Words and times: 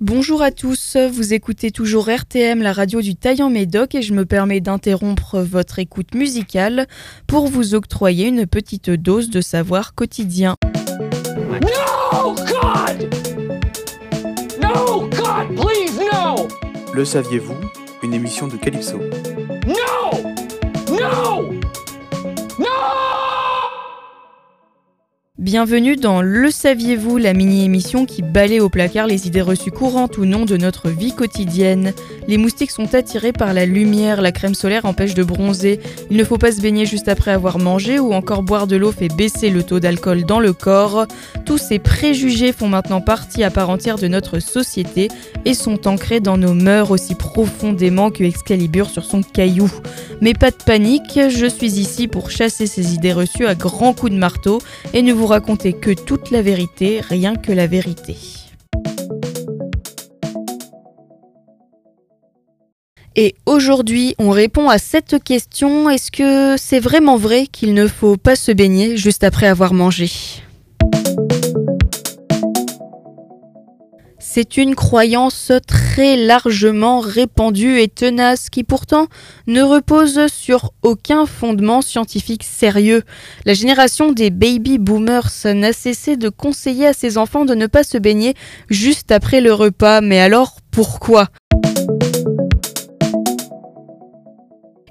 Bonjour 0.00 0.42
à 0.42 0.52
tous, 0.52 0.96
vous 0.96 1.34
écoutez 1.34 1.72
toujours 1.72 2.08
RTM, 2.08 2.62
la 2.62 2.72
radio 2.72 3.00
du 3.00 3.16
Taillant 3.16 3.50
Médoc, 3.50 3.96
et 3.96 4.02
je 4.02 4.14
me 4.14 4.24
permets 4.24 4.60
d'interrompre 4.60 5.40
votre 5.40 5.80
écoute 5.80 6.14
musicale 6.14 6.86
pour 7.26 7.48
vous 7.48 7.74
octroyer 7.74 8.28
une 8.28 8.46
petite 8.46 8.90
dose 8.90 9.28
de 9.28 9.40
savoir 9.40 9.96
quotidien. 9.96 10.54
No, 12.14 12.32
God! 12.34 13.12
No, 14.62 15.08
God, 15.08 15.56
please, 15.56 15.98
no! 15.98 16.46
Le 16.94 17.04
saviez-vous? 17.04 17.56
Une 18.04 18.14
émission 18.14 18.46
de 18.46 18.56
Calypso. 18.56 19.00
No! 19.66 20.94
No! 20.96 21.57
Bienvenue 25.38 25.94
dans 25.94 26.20
Le 26.20 26.50
Saviez-vous, 26.50 27.16
la 27.16 27.32
mini-émission 27.32 28.06
qui 28.06 28.22
balaye 28.22 28.58
au 28.58 28.68
placard 28.68 29.06
les 29.06 29.28
idées 29.28 29.40
reçues 29.40 29.70
courantes 29.70 30.18
ou 30.18 30.24
non 30.24 30.44
de 30.44 30.56
notre 30.56 30.90
vie 30.90 31.14
quotidienne. 31.14 31.92
Les 32.26 32.38
moustiques 32.38 32.72
sont 32.72 32.92
attirés 32.92 33.32
par 33.32 33.54
la 33.54 33.64
lumière, 33.64 34.20
la 34.20 34.32
crème 34.32 34.56
solaire 34.56 34.84
empêche 34.84 35.14
de 35.14 35.22
bronzer, 35.22 35.78
il 36.10 36.16
ne 36.16 36.24
faut 36.24 36.38
pas 36.38 36.50
se 36.50 36.60
baigner 36.60 36.86
juste 36.86 37.06
après 37.06 37.30
avoir 37.30 37.60
mangé 37.60 38.00
ou 38.00 38.14
encore 38.14 38.42
boire 38.42 38.66
de 38.66 38.74
l'eau 38.74 38.90
fait 38.90 39.14
baisser 39.14 39.50
le 39.50 39.62
taux 39.62 39.78
d'alcool 39.78 40.24
dans 40.24 40.40
le 40.40 40.52
corps. 40.52 41.06
Tous 41.46 41.58
ces 41.58 41.78
préjugés 41.78 42.52
font 42.52 42.68
maintenant 42.68 43.00
partie 43.00 43.44
à 43.44 43.50
part 43.52 43.70
entière 43.70 43.96
de 43.96 44.08
notre 44.08 44.40
société 44.40 45.06
et 45.44 45.54
sont 45.54 45.86
ancrés 45.86 46.18
dans 46.18 46.36
nos 46.36 46.52
mœurs 46.52 46.90
aussi 46.90 47.14
profondément 47.14 48.10
que 48.10 48.24
Excalibur 48.24 48.90
sur 48.90 49.04
son 49.04 49.22
caillou. 49.22 49.70
Mais 50.20 50.34
pas 50.34 50.50
de 50.50 50.56
panique, 50.56 51.20
je 51.30 51.46
suis 51.46 51.78
ici 51.78 52.08
pour 52.08 52.32
chasser 52.32 52.66
ces 52.66 52.92
idées 52.92 53.12
reçues 53.12 53.46
à 53.46 53.54
grands 53.54 53.94
coups 53.94 54.10
de 54.10 54.18
marteau 54.18 54.58
et 54.92 55.02
ne 55.02 55.12
vous 55.12 55.27
raconter 55.28 55.72
que 55.72 55.92
toute 55.92 56.30
la 56.30 56.42
vérité, 56.42 57.00
rien 57.00 57.36
que 57.36 57.52
la 57.52 57.66
vérité. 57.66 58.16
Et 63.14 63.34
aujourd'hui, 63.46 64.14
on 64.18 64.30
répond 64.30 64.68
à 64.68 64.78
cette 64.78 65.22
question, 65.24 65.90
est-ce 65.90 66.10
que 66.10 66.56
c'est 66.56 66.78
vraiment 66.78 67.16
vrai 67.16 67.46
qu'il 67.46 67.74
ne 67.74 67.88
faut 67.88 68.16
pas 68.16 68.36
se 68.36 68.52
baigner 68.52 68.96
juste 68.96 69.24
après 69.24 69.48
avoir 69.48 69.72
mangé? 69.72 70.10
C'est 74.20 74.56
une 74.56 74.74
croyance 74.74 75.52
très 75.68 76.16
largement 76.16 76.98
répandue 76.98 77.80
et 77.80 77.86
tenace 77.86 78.50
qui 78.50 78.64
pourtant 78.64 79.06
ne 79.46 79.62
repose 79.62 80.26
sur 80.26 80.72
aucun 80.82 81.24
fondement 81.24 81.82
scientifique 81.82 82.42
sérieux. 82.42 83.04
La 83.44 83.54
génération 83.54 84.10
des 84.10 84.30
baby 84.30 84.78
boomers 84.78 85.30
n'a 85.44 85.72
cessé 85.72 86.16
de 86.16 86.30
conseiller 86.30 86.88
à 86.88 86.92
ses 86.92 87.16
enfants 87.16 87.44
de 87.44 87.54
ne 87.54 87.66
pas 87.66 87.84
se 87.84 87.96
baigner 87.96 88.34
juste 88.68 89.12
après 89.12 89.40
le 89.40 89.54
repas, 89.54 90.00
mais 90.00 90.18
alors 90.18 90.56
pourquoi? 90.72 91.28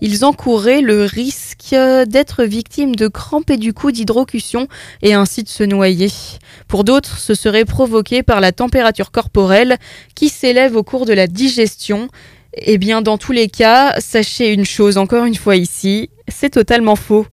Ils 0.00 0.24
encouraient 0.24 0.80
le 0.80 1.04
risque 1.04 1.74
d'être 2.06 2.44
victimes 2.44 2.94
de 2.94 3.08
crampes 3.08 3.50
et 3.50 3.56
du 3.56 3.72
coup 3.72 3.92
d'hydrocution 3.92 4.68
et 5.02 5.14
ainsi 5.14 5.42
de 5.42 5.48
se 5.48 5.64
noyer. 5.64 6.10
Pour 6.68 6.84
d'autres, 6.84 7.18
ce 7.18 7.34
serait 7.34 7.64
provoqué 7.64 8.22
par 8.22 8.40
la 8.40 8.52
température 8.52 9.10
corporelle 9.10 9.76
qui 10.14 10.28
s'élève 10.28 10.76
au 10.76 10.82
cours 10.82 11.06
de 11.06 11.12
la 11.12 11.26
digestion. 11.26 12.08
Eh 12.54 12.78
bien, 12.78 13.02
dans 13.02 13.18
tous 13.18 13.32
les 13.32 13.48
cas, 13.48 13.94
sachez 14.00 14.52
une 14.52 14.64
chose 14.64 14.96
encore 14.96 15.24
une 15.24 15.34
fois 15.34 15.56
ici, 15.56 16.10
c'est 16.28 16.50
totalement 16.50 16.96
faux. 16.96 17.26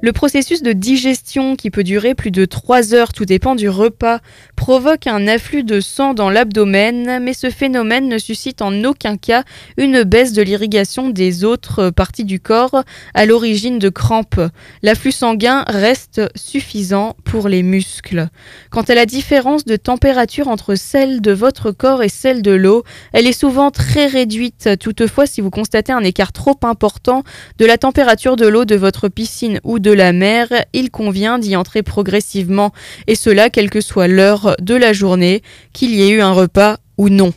Le 0.00 0.12
processus 0.12 0.62
de 0.62 0.72
digestion, 0.72 1.56
qui 1.56 1.72
peut 1.72 1.82
durer 1.82 2.14
plus 2.14 2.30
de 2.30 2.44
3 2.44 2.94
heures, 2.94 3.12
tout 3.12 3.24
dépend 3.24 3.56
du 3.56 3.68
repas, 3.68 4.20
provoque 4.54 5.08
un 5.08 5.26
afflux 5.26 5.64
de 5.64 5.80
sang 5.80 6.14
dans 6.14 6.30
l'abdomen, 6.30 7.18
mais 7.20 7.32
ce 7.32 7.50
phénomène 7.50 8.08
ne 8.08 8.18
suscite 8.18 8.62
en 8.62 8.84
aucun 8.84 9.16
cas 9.16 9.42
une 9.76 10.04
baisse 10.04 10.34
de 10.34 10.42
l'irrigation 10.42 11.10
des 11.10 11.42
autres 11.42 11.90
parties 11.90 12.24
du 12.24 12.38
corps 12.38 12.84
à 13.12 13.26
l'origine 13.26 13.80
de 13.80 13.88
crampes. 13.88 14.40
L'afflux 14.82 15.10
sanguin 15.10 15.64
reste 15.66 16.22
suffisant 16.36 17.16
pour 17.24 17.48
les 17.48 17.64
muscles. 17.64 18.28
Quant 18.70 18.82
à 18.82 18.94
la 18.94 19.04
différence 19.04 19.64
de 19.64 19.74
température 19.74 20.46
entre 20.46 20.76
celle 20.76 21.20
de 21.20 21.32
votre 21.32 21.72
corps 21.72 22.04
et 22.04 22.08
celle 22.08 22.42
de 22.42 22.52
l'eau, 22.52 22.84
elle 23.12 23.26
est 23.26 23.32
souvent 23.32 23.72
très 23.72 24.06
réduite. 24.06 24.68
Toutefois, 24.78 25.26
si 25.26 25.40
vous 25.40 25.50
constatez 25.50 25.90
un 25.90 26.04
écart 26.04 26.32
trop 26.32 26.56
important 26.62 27.24
de 27.58 27.66
la 27.66 27.78
température 27.78 28.36
de 28.36 28.46
l'eau 28.46 28.64
de 28.64 28.76
votre 28.76 29.08
piscine 29.08 29.58
ou 29.64 29.80
de 29.80 29.87
la 29.90 30.12
mer, 30.12 30.48
il 30.72 30.90
convient 30.90 31.38
d'y 31.38 31.56
entrer 31.56 31.82
progressivement, 31.82 32.72
et 33.06 33.14
cela 33.14 33.50
quelle 33.50 33.70
que 33.70 33.80
soit 33.80 34.08
l'heure 34.08 34.56
de 34.60 34.74
la 34.74 34.92
journée, 34.92 35.42
qu'il 35.72 35.94
y 35.94 36.02
ait 36.02 36.10
eu 36.10 36.20
un 36.20 36.32
repas 36.32 36.78
ou 36.96 37.08
non. 37.08 37.32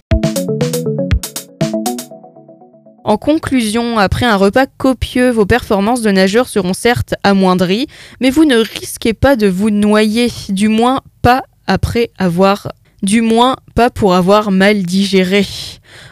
En 3.04 3.18
conclusion, 3.18 3.98
après 3.98 4.26
un 4.26 4.36
repas 4.36 4.68
copieux, 4.78 5.32
vos 5.32 5.46
performances 5.46 6.02
de 6.02 6.12
nageur 6.12 6.48
seront 6.48 6.74
certes 6.74 7.16
amoindries, 7.24 7.88
mais 8.20 8.30
vous 8.30 8.46
ne 8.46 8.58
risquez 8.58 9.14
pas 9.14 9.36
de 9.36 9.48
vous 9.48 9.72
noyer, 9.72 10.32
du 10.50 10.68
moins 10.68 11.02
pas 11.22 11.44
après 11.66 12.12
avoir 12.18 12.72
du 13.02 13.22
moins 13.22 13.56
pas 13.76 13.90
pour 13.90 14.14
avoir 14.14 14.52
mal 14.52 14.84
digéré. 14.84 15.46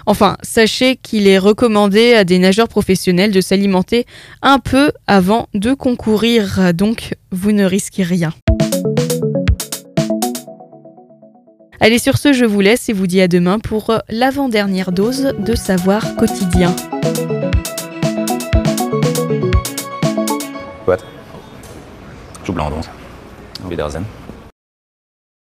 Enfin, 0.06 0.38
sachez 0.42 0.96
qu'il 0.96 1.28
est 1.28 1.38
recommandé 1.38 2.14
à 2.14 2.24
des 2.24 2.40
nageurs 2.40 2.68
professionnels 2.68 3.32
de 3.32 3.42
s'alimenter 3.42 4.06
un 4.42 4.60
peu 4.60 4.92
avant 5.08 5.48
de 5.54 5.74
concourir, 5.74 6.74
donc 6.74 7.16
vous 7.32 7.52
ne 7.52 7.64
risquez 7.64 8.04
rien. 8.04 8.34
Allez, 11.82 11.98
sur 11.98 12.18
ce, 12.18 12.34
je 12.34 12.44
vous 12.44 12.60
laisse 12.60 12.90
et 12.90 12.94
vous 12.94 13.08
dis 13.08 13.22
à 13.22 13.30
demain 13.30 13.58
pour 13.58 13.94
l'avant-dernière 14.10 14.92
dose 14.92 15.34
de 15.40 15.56
savoir 15.56 16.16
quotidien. 16.16 16.76
What? 20.86 21.00